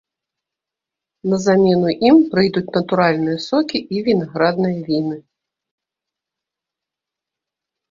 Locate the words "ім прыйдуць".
2.09-2.71